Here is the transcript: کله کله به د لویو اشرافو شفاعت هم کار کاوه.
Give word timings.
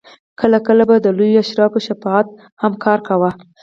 کله 0.39 0.57
کله 0.67 0.83
به 0.89 0.95
د 1.01 1.07
لویو 1.17 1.41
اشرافو 1.43 1.79
شفاعت 1.87 2.27
هم 2.61 2.73
کار 2.83 2.99
کاوه. 3.07 3.31